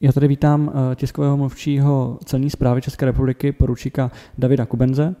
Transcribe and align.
Já 0.00 0.12
tady 0.12 0.28
vítám 0.28 0.72
eh, 0.92 0.94
tiskového 0.94 1.36
mluvčího 1.36 2.18
celní 2.24 2.50
zprávy 2.50 2.82
České 2.82 3.06
republiky, 3.06 3.52
poručíka 3.52 4.10
Davida 4.38 4.66
Kubenze. 4.66 5.14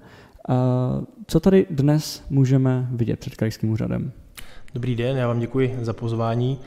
Co 1.26 1.40
tady 1.40 1.66
dnes 1.70 2.24
můžeme 2.30 2.88
vidět 2.90 3.20
před 3.20 3.34
krajským 3.34 3.70
úřadem? 3.70 4.12
Dobrý 4.74 4.96
den, 4.96 5.16
já 5.16 5.28
vám 5.28 5.40
děkuji 5.40 5.78
za 5.82 5.92
pozvání. 5.92 6.58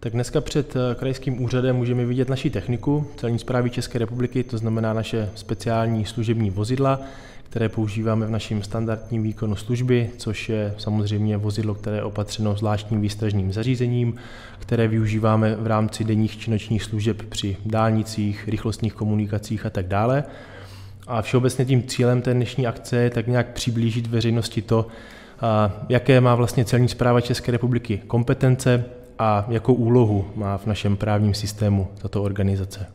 Tak 0.00 0.12
dneska 0.12 0.40
před 0.40 0.76
eh, 0.76 0.94
krajským 0.94 1.42
úřadem 1.42 1.76
můžeme 1.76 2.04
vidět 2.04 2.28
naši 2.28 2.50
techniku 2.50 3.06
celní 3.16 3.38
zprávy 3.38 3.70
České 3.70 3.98
republiky, 3.98 4.44
to 4.44 4.58
znamená 4.58 4.92
naše 4.92 5.30
speciální 5.34 6.04
služební 6.04 6.50
vozidla, 6.50 7.00
které 7.50 7.68
používáme 7.68 8.26
v 8.26 8.30
našem 8.30 8.62
standardním 8.62 9.22
výkonu 9.22 9.56
služby, 9.56 10.10
což 10.16 10.48
je 10.48 10.74
samozřejmě 10.78 11.36
vozidlo, 11.36 11.74
které 11.74 11.96
je 11.96 12.02
opatřeno 12.02 12.56
zvláštním 12.56 13.00
výstražným 13.00 13.52
zařízením, 13.52 14.14
které 14.58 14.88
využíváme 14.88 15.56
v 15.56 15.66
rámci 15.66 16.04
denních 16.04 16.38
či 16.38 16.50
nočních 16.50 16.82
služeb 16.82 17.22
při 17.22 17.56
dálnicích, 17.66 18.48
rychlostních 18.48 18.94
komunikacích 18.94 19.66
a 19.66 19.70
tak 19.70 19.86
dále. 19.86 20.24
A 21.06 21.22
všeobecně 21.22 21.64
tím 21.64 21.82
cílem 21.82 22.22
té 22.22 22.34
dnešní 22.34 22.66
akce 22.66 22.96
je 22.96 23.10
tak 23.10 23.26
nějak 23.26 23.52
přiblížit 23.52 24.06
veřejnosti 24.06 24.62
to, 24.62 24.86
jaké 25.88 26.20
má 26.20 26.34
vlastně 26.34 26.64
celní 26.64 26.88
zpráva 26.88 27.20
České 27.20 27.52
republiky 27.52 28.00
kompetence 28.06 28.84
a 29.18 29.46
jakou 29.48 29.74
úlohu 29.74 30.26
má 30.34 30.58
v 30.58 30.66
našem 30.66 30.96
právním 30.96 31.34
systému 31.34 31.88
tato 32.02 32.22
organizace. 32.22 32.86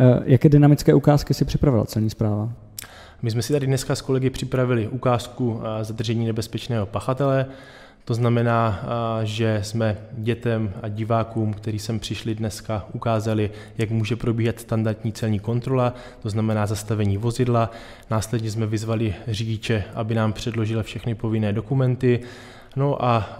E, 0.00 0.22
jaké 0.24 0.48
dynamické 0.48 0.94
ukázky 0.94 1.34
si 1.34 1.44
připravila 1.44 1.84
celní 1.84 2.10
zpráva? 2.10 2.52
My 3.22 3.30
jsme 3.30 3.42
si 3.42 3.52
tady 3.52 3.66
dneska 3.66 3.94
s 3.94 4.00
kolegy 4.00 4.30
připravili 4.30 4.88
ukázku 4.88 5.60
zadržení 5.82 6.26
nebezpečného 6.26 6.86
pachatele. 6.86 7.46
To 8.04 8.14
znamená, 8.14 8.84
že 9.22 9.60
jsme 9.62 9.98
dětem 10.12 10.72
a 10.82 10.88
divákům, 10.88 11.54
kteří 11.54 11.78
sem 11.78 11.98
přišli 11.98 12.34
dneska, 12.34 12.86
ukázali, 12.92 13.50
jak 13.78 13.90
může 13.90 14.16
probíhat 14.16 14.60
standardní 14.60 15.12
celní 15.12 15.38
kontrola, 15.38 15.94
to 16.22 16.30
znamená 16.30 16.66
zastavení 16.66 17.16
vozidla. 17.16 17.70
Následně 18.10 18.50
jsme 18.50 18.66
vyzvali 18.66 19.14
řidiče, 19.28 19.84
aby 19.94 20.14
nám 20.14 20.32
předložili 20.32 20.82
všechny 20.82 21.14
povinné 21.14 21.52
dokumenty. 21.52 22.20
No 22.76 23.04
a 23.04 23.38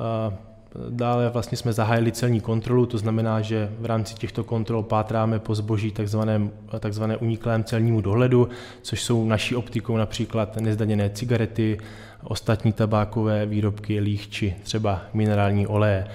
Dále 0.88 1.30
vlastně 1.30 1.58
jsme 1.58 1.72
zahájili 1.72 2.12
celní 2.12 2.40
kontrolu, 2.40 2.86
to 2.86 2.98
znamená, 2.98 3.40
že 3.40 3.72
v 3.80 3.86
rámci 3.86 4.14
těchto 4.14 4.44
kontrol 4.44 4.82
pátráme 4.82 5.38
po 5.38 5.54
zboží 5.54 5.90
takzvaném, 5.90 6.50
takzvané 6.80 7.16
uniklém 7.16 7.64
celnímu 7.64 8.00
dohledu, 8.00 8.48
což 8.82 9.02
jsou 9.02 9.26
naší 9.26 9.56
optikou 9.56 9.96
například 9.96 10.56
nezdaněné 10.56 11.10
cigarety, 11.10 11.78
ostatní 12.24 12.72
tabákové 12.72 13.46
výrobky, 13.46 14.00
líh 14.00 14.28
či 14.28 14.54
třeba 14.62 15.00
minerální 15.14 15.66
oleje. 15.66 16.06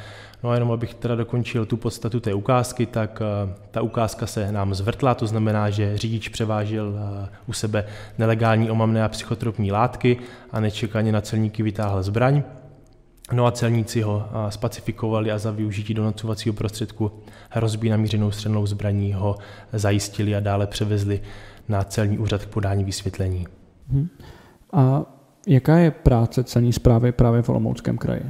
No 0.44 0.50
a 0.50 0.54
jenom 0.54 0.72
abych 0.72 0.94
teda 0.94 1.16
dokončil 1.16 1.66
tu 1.66 1.78
podstatu 1.78 2.20
té 2.20 2.34
ukázky, 2.34 2.86
tak 2.86 3.22
eh, 3.22 3.54
ta 3.72 3.82
ukázka 3.82 4.28
se 4.28 4.52
nám 4.52 4.74
zvrtla, 4.76 5.16
to 5.16 5.28
znamená, 5.28 5.70
že 5.70 5.98
řidič 5.98 6.30
převážel 6.30 6.94
eh, 6.98 7.30
u 7.48 7.54
sebe 7.54 7.86
nelegální 8.18 8.72
omamné 8.72 9.04
a 9.04 9.10
psychotropní 9.10 9.72
látky 9.72 10.18
a 10.52 10.60
nečekaně 10.60 11.12
na 11.12 11.22
celníky 11.22 11.64
vytáhl 11.64 12.04
zbraň. 12.04 12.44
No 13.32 13.46
a 13.46 13.52
celníci 13.52 14.02
ho 14.02 14.30
spacifikovali 14.50 15.32
a 15.32 15.38
za 15.38 15.52
využití 15.52 15.94
donocovacího 15.94 16.54
prostředku 16.54 17.12
hrozby 17.50 17.90
namířenou 17.90 18.32
střelnou 18.32 18.68
zbraní 18.68 19.14
ho 19.14 19.36
zajistili 19.74 20.36
a 20.36 20.40
dále 20.40 20.68
převezli 20.68 21.22
na 21.70 21.84
celní 21.84 22.20
úřad 22.20 22.46
k 22.46 22.50
podání 22.50 22.84
vysvětlení. 22.84 23.48
Hmm. 23.92 24.10
A 24.74 25.06
jaká 25.48 25.78
je 25.78 25.92
práce 25.92 26.44
celní 26.44 26.74
zprávy 26.74 27.12
právě 27.12 27.42
v 27.42 27.50
Olomouckém 27.50 27.98
kraji? 27.98 28.24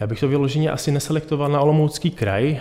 Já 0.00 0.06
bych 0.06 0.20
to 0.20 0.28
vyloženě 0.28 0.70
asi 0.70 0.92
neselektoval 0.92 1.48
na 1.48 1.60
Olomoucký 1.60 2.10
kraj, 2.10 2.60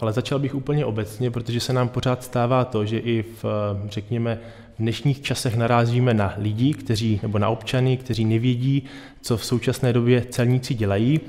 ale 0.00 0.12
začal 0.12 0.38
bych 0.38 0.54
úplně 0.54 0.84
obecně, 0.84 1.30
protože 1.30 1.60
se 1.60 1.72
nám 1.72 1.88
pořád 1.88 2.22
stává 2.22 2.64
to, 2.64 2.84
že 2.84 2.98
i 2.98 3.22
v, 3.22 3.44
řekněme, 3.88 4.38
v 4.78 4.82
dnešních 4.82 5.22
časech 5.22 5.56
narazíme 5.56 6.14
na 6.14 6.34
lidi, 6.38 6.74
kteří, 6.74 7.20
nebo 7.22 7.38
na 7.38 7.48
občany, 7.48 7.96
kteří 7.96 8.24
nevědí, 8.24 8.82
co 9.20 9.36
v 9.36 9.44
současné 9.44 9.92
době 9.92 10.24
celníci 10.30 10.74
dělají 10.74 11.20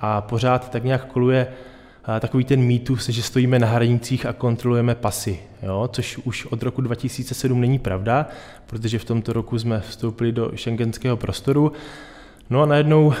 a 0.00 0.20
pořád 0.20 0.70
tak 0.70 0.84
nějak 0.84 1.06
koluje 1.06 1.46
takový 2.20 2.44
ten 2.44 2.60
mýtus, 2.60 3.08
že 3.08 3.22
stojíme 3.22 3.58
na 3.58 3.66
hranicích 3.66 4.26
a 4.26 4.32
kontrolujeme 4.32 4.94
pasy, 4.94 5.38
jo? 5.62 5.88
což 5.92 6.18
už 6.18 6.46
od 6.46 6.62
roku 6.62 6.80
2007 6.80 7.60
není 7.60 7.78
pravda, 7.78 8.28
protože 8.66 8.98
v 8.98 9.04
tomto 9.04 9.32
roku 9.32 9.58
jsme 9.58 9.80
vstoupili 9.80 10.32
do 10.32 10.50
šengenského 10.54 11.16
prostoru. 11.16 11.72
No 12.50 12.62
a 12.62 12.66
najednou 12.66 13.12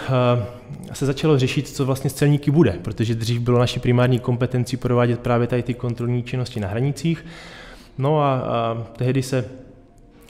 se 0.92 1.06
začalo 1.06 1.38
řešit, 1.38 1.68
co 1.68 1.86
vlastně 1.86 2.10
s 2.10 2.14
celníky 2.14 2.50
bude, 2.50 2.72
protože 2.82 3.14
dřív 3.14 3.40
bylo 3.40 3.58
naší 3.58 3.80
primární 3.80 4.18
kompetencí 4.18 4.76
provádět 4.76 5.20
právě 5.20 5.46
tady 5.46 5.62
ty 5.62 5.74
kontrolní 5.74 6.22
činnosti 6.22 6.60
na 6.60 6.68
hranicích. 6.68 7.24
No 7.98 8.20
a, 8.20 8.34
a 8.34 8.86
tehdy 8.96 9.22
se 9.22 9.44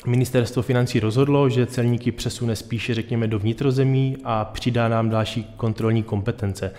Ministerstvo 0.06 0.62
financí 0.62 1.00
rozhodlo, 1.00 1.48
že 1.48 1.66
celníky 1.66 2.12
přesune 2.12 2.56
spíše, 2.56 2.94
řekněme, 2.94 3.28
do 3.28 3.38
vnitrozemí 3.38 4.16
a 4.24 4.44
přidá 4.44 4.88
nám 4.88 5.10
další 5.10 5.44
kontrolní 5.56 6.02
kompetence. 6.02 6.72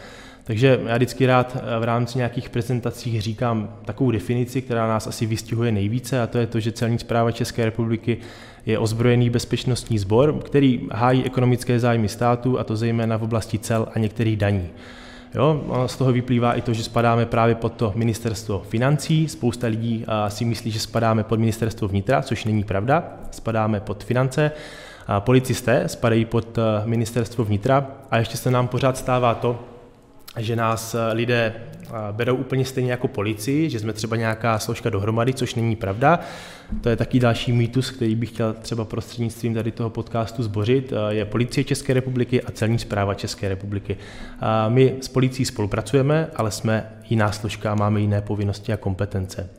Takže 0.44 0.80
já 0.86 0.96
vždycky 0.96 1.26
rád 1.26 1.58
v 1.80 1.84
rámci 1.84 2.18
nějakých 2.18 2.50
prezentací 2.50 3.22
říkám 3.22 3.76
takovou 3.86 4.12
definici, 4.12 4.62
která 4.62 4.88
nás 4.88 5.08
asi 5.08 5.26
vystihuje 5.26 5.72
nejvíce, 5.72 6.22
a 6.22 6.28
to 6.28 6.38
je 6.38 6.48
to, 6.48 6.60
že 6.60 6.72
celní 6.72 7.00
zpráva 7.00 7.32
České 7.32 7.66
republiky 7.66 8.18
je 8.66 8.80
ozbrojený 8.80 9.30
bezpečnostní 9.30 10.00
sbor, 10.00 10.40
který 10.40 10.88
hájí 10.92 11.24
ekonomické 11.24 11.80
zájmy 11.80 12.10
státu, 12.10 12.60
a 12.60 12.64
to 12.64 12.76
zejména 12.76 13.18
v 13.18 13.24
oblasti 13.24 13.60
cel 13.60 13.88
a 13.96 14.00
některých 14.00 14.38
daní. 14.38 14.70
Jo, 15.38 15.64
z 15.86 15.98
toho 15.98 16.12
vyplývá 16.12 16.54
i 16.54 16.62
to, 16.62 16.74
že 16.74 16.84
spadáme 16.84 17.26
právě 17.26 17.56
pod 17.56 17.74
to 17.74 17.92
ministerstvo 17.96 18.64
financí. 18.70 19.28
Spousta 19.28 19.68
lidí 19.68 20.06
si 20.28 20.46
myslí, 20.46 20.72
že 20.72 20.80
spadáme 20.80 21.24
pod 21.24 21.40
ministerstvo 21.40 21.88
vnitra, 21.88 22.22
což 22.22 22.46
není 22.46 22.64
pravda. 22.64 23.04
Spadáme 23.32 23.80
pod 23.80 24.04
finance. 24.04 24.52
Policisté 25.20 25.84
spadají 25.88 26.26
pod 26.26 26.58
ministerstvo 26.86 27.44
vnitra 27.44 27.88
a 28.12 28.18
ještě 28.18 28.38
se 28.38 28.52
nám 28.52 28.68
pořád 28.68 28.98
stává 28.98 29.36
to, 29.36 29.60
že 30.38 30.56
nás 30.56 30.96
lidé 31.14 31.54
berou 32.12 32.36
úplně 32.36 32.66
stejně 32.66 32.92
jako 32.92 33.08
policii, 33.08 33.70
že 33.70 33.80
jsme 33.80 33.94
třeba 33.94 34.16
nějaká 34.16 34.60
složka 34.60 34.90
dohromady, 34.90 35.34
což 35.34 35.56
není 35.56 35.76
pravda. 35.76 36.20
To 36.82 36.90
je 36.90 36.96
taky 36.96 37.20
další 37.20 37.52
mýtus, 37.52 37.92
který 37.92 38.16
bych 38.16 38.30
chtěl 38.30 38.54
třeba 38.54 38.86
prostřednictvím 38.86 39.54
tady 39.54 39.72
toho 39.72 39.90
podcastu 39.90 40.44
zbořit. 40.44 40.94
Je 41.10 41.26
policie 41.26 41.64
České 41.64 41.94
republiky 41.94 42.42
a 42.42 42.52
celní 42.52 42.80
zpráva 42.80 43.14
České 43.14 43.50
republiky. 43.50 43.98
My 44.68 44.96
s 45.02 45.08
policií 45.08 45.46
spolupracujeme, 45.46 46.28
ale 46.36 46.52
jsme 46.52 46.92
jiná 47.10 47.32
složka 47.32 47.76
máme 47.76 48.02
jiné 48.02 48.22
povinnosti 48.22 48.74
a 48.74 48.78
kompetence. 48.78 49.50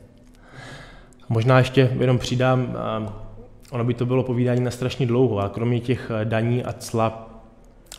Možná 1.29 1.57
ještě 1.57 1.91
jenom 1.99 2.17
přidám, 2.17 2.77
ono 3.71 3.83
by 3.83 3.93
to 3.93 4.05
bylo 4.05 4.23
povídání 4.23 4.61
na 4.61 4.71
strašně 4.71 5.05
dlouho, 5.05 5.39
a 5.39 5.49
kromě 5.49 5.79
těch 5.79 6.11
daní 6.23 6.63
a 6.63 6.73
cla 6.73 7.38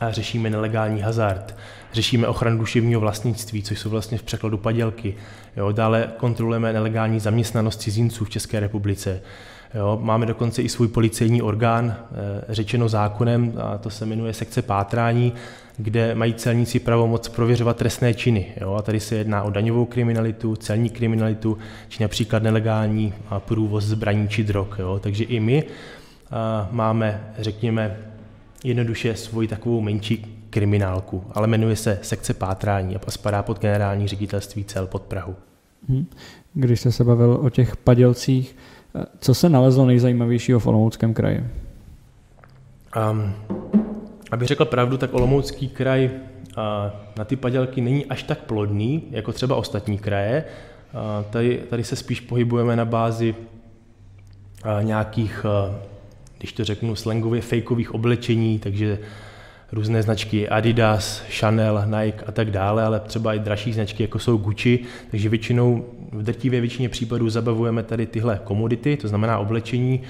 řešíme 0.09 0.51
nelegální 0.51 1.01
hazard, 1.01 1.57
řešíme 1.93 2.27
ochranu 2.27 2.59
duševního 2.59 3.01
vlastnictví, 3.01 3.63
což 3.63 3.79
jsou 3.79 3.91
vlastně 3.91 4.19
v 4.19 4.23
překladu 4.23 4.59
padělky. 4.59 5.15
Jo, 5.57 5.73
dále 5.73 6.11
kontrolujeme 6.17 6.73
nelegální 6.73 7.21
zaměstnanost 7.21 7.81
cizinců 7.81 8.25
v 8.25 8.31
České 8.31 8.61
republice. 8.61 9.21
Jo, 9.75 9.99
máme 10.03 10.27
dokonce 10.27 10.63
i 10.63 10.69
svůj 10.69 10.89
policejní 10.89 11.43
orgán, 11.43 11.87
e, 11.87 12.55
řečeno 12.55 12.89
zákonem, 12.89 13.53
a 13.63 13.79
to 13.79 13.91
se 13.91 14.07
jmenuje 14.07 14.33
sekce 14.33 14.63
pátrání, 14.63 15.33
kde 15.77 16.15
mají 16.15 16.35
celníci 16.35 16.79
pravomoc 16.81 17.29
prověřovat 17.29 17.77
trestné 17.77 18.15
činy. 18.15 18.47
Jo, 18.61 18.75
a 18.75 18.83
tady 18.83 19.01
se 19.01 19.15
jedná 19.15 19.43
o 19.43 19.51
daňovou 19.51 19.85
kriminalitu, 19.85 20.57
celní 20.57 20.91
kriminalitu, 20.91 21.59
či 21.89 22.03
například 22.03 22.43
nelegální 22.43 23.15
průvoz 23.39 23.85
zbraní 23.85 24.29
či 24.29 24.45
drog. 24.45 24.69
Jo. 24.79 24.99
Takže 25.03 25.25
i 25.25 25.41
my 25.41 25.65
a, 26.31 26.69
máme, 26.71 27.33
řekněme, 27.39 27.97
jednoduše 28.65 29.15
svoji 29.15 29.49
takovou 29.49 29.81
menší 29.81 30.47
kriminálku, 30.51 31.25
ale 31.33 31.47
jmenuje 31.47 31.77
se 31.77 31.99
sekce 32.03 32.35
pátrání 32.35 32.97
a 32.97 33.11
spadá 33.11 33.43
pod 33.43 33.59
generální 33.61 34.09
ředitelství 34.09 34.65
cel 34.65 34.87
pod 34.87 35.03
Prahu. 35.03 35.35
Hmm. 35.89 36.07
Když 36.55 36.81
jste 36.81 36.93
se 36.93 37.05
bavil 37.05 37.39
o 37.43 37.51
těch 37.51 37.77
padělcích, 37.77 38.57
co 39.19 39.35
se 39.35 39.49
nalezlo 39.49 39.87
nejzajímavějšího 39.87 40.61
v 40.61 40.67
Olomouckém 40.67 41.15
kraji? 41.15 41.45
Um, 43.11 43.33
aby 44.31 44.47
řekl 44.47 44.65
pravdu, 44.65 44.97
tak 44.97 45.15
Olomoucký 45.15 45.69
kraj 45.69 46.11
uh, 46.11 46.63
na 47.19 47.25
ty 47.25 47.37
padělky 47.37 47.81
není 47.81 48.07
až 48.07 48.23
tak 48.23 48.39
plodný, 48.39 49.03
jako 49.11 49.33
třeba 49.33 49.57
ostatní 49.57 49.99
kraje. 49.99 50.45
Tady, 51.31 51.63
tady 51.71 51.85
se 51.85 51.97
spíš 51.97 52.21
pohybujeme 52.21 52.77
na 52.77 52.85
bázi 52.85 53.35
nějakých 54.83 55.47
když 56.41 56.53
to 56.53 56.65
řeknu 56.65 56.97
slangově, 56.97 57.41
fejkových 57.41 57.95
oblečení, 57.95 58.59
takže 58.59 58.99
různé 59.73 60.03
značky 60.03 60.49
Adidas, 60.49 61.23
Chanel, 61.39 61.85
Nike 61.87 62.25
a 62.27 62.33
tak 62.33 62.51
dále, 62.51 62.85
ale 62.85 63.01
třeba 63.01 63.35
i 63.35 63.39
dražší 63.39 63.73
značky, 63.73 64.03
jako 64.03 64.19
jsou 64.19 64.37
Gucci, 64.37 64.79
takže 65.11 65.29
většinou 65.29 65.85
v 66.13 66.23
drtivé 66.23 66.61
většině 66.61 66.89
případů 66.89 67.31
zabavujeme 67.31 67.83
tady 67.83 68.07
tyhle 68.07 68.41
komodity, 68.45 68.97
to 68.97 69.09
znamená 69.09 69.39
oblečení, 69.39 70.01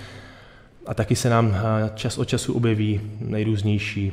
A 0.87 0.95
taky 0.95 1.17
se 1.17 1.29
nám 1.31 1.57
čas 1.95 2.19
od 2.19 2.29
času 2.29 2.55
objeví 2.55 3.01
nejrůznější, 3.21 4.13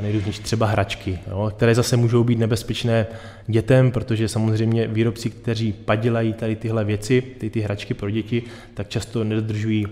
nejrůznější 0.00 0.42
třeba 0.42 0.66
hračky, 0.66 1.18
jo, 1.30 1.52
které 1.56 1.74
zase 1.74 1.96
můžou 1.96 2.24
být 2.24 2.38
nebezpečné 2.38 3.06
dětem, 3.46 3.90
protože 3.90 4.28
samozřejmě 4.28 4.86
výrobci, 4.86 5.30
kteří 5.30 5.72
padělají 5.72 6.32
tady 6.32 6.56
tyhle 6.56 6.84
věci, 6.84 7.22
ty, 7.38 7.50
ty 7.50 7.60
hračky 7.60 7.94
pro 7.94 8.10
děti, 8.10 8.42
tak 8.74 8.88
často 8.88 9.24
nedodržují 9.24 9.86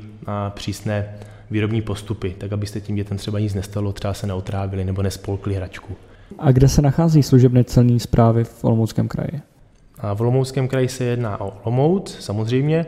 přísné 0.50 1.14
výrobní 1.52 1.82
postupy, 1.82 2.34
tak 2.38 2.52
abyste 2.52 2.81
tím 2.81 2.96
dětem 2.96 3.16
třeba 3.16 3.38
nic 3.38 3.54
nestalo, 3.54 3.93
třeba 3.93 4.14
se 4.14 4.26
neotrávili 4.26 4.84
nebo 4.84 5.02
nespolkli 5.02 5.54
hračku. 5.54 5.96
A 6.38 6.52
kde 6.52 6.69
se 6.69 6.82
nachází 6.82 7.22
služebny 7.22 7.64
celní 7.64 8.00
zprávy 8.00 8.44
v 8.44 8.64
Olomouckém 8.64 9.08
kraji? 9.08 9.40
A 9.99 10.14
v 10.14 10.20
Olomouckém 10.20 10.69
kraji 10.69 10.88
se 10.88 11.04
jedná 11.04 11.40
o 11.40 11.52
Olomouc, 11.62 12.16
samozřejmě, 12.20 12.87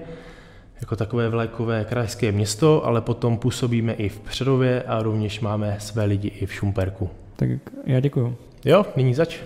jako 0.81 0.96
takové 0.96 1.28
vlékové 1.28 1.84
krajské 1.84 2.32
město, 2.32 2.87
ale 2.87 3.00
potom 3.00 3.38
působíme 3.38 3.93
i 3.93 4.08
v 4.08 4.20
Přerově 4.20 4.82
a 4.82 5.02
rovněž 5.02 5.40
máme 5.40 5.76
své 5.78 6.05
lidi 6.05 6.28
i 6.28 6.46
v 6.46 6.52
Šumperku. 6.52 7.11
Tak 7.37 7.49
já 7.87 8.00
děkuju. 8.00 8.37
Jo, 8.64 8.87
nyní 8.96 9.14
zač. 9.14 9.40